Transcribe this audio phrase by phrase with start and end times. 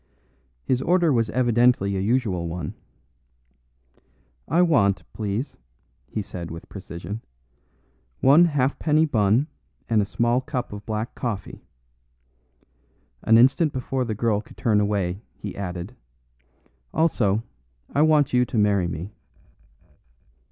[0.63, 2.73] His order was evidently a usual one.
[4.47, 5.59] "I want, please,"
[6.07, 7.21] he said with precision,
[8.19, 9.45] "one halfpenny bun
[9.87, 11.61] and a small cup of black coffee."
[13.21, 15.95] An instant before the girl could turn away he added,
[16.95, 17.43] "Also,
[17.93, 19.11] I want you to marry me."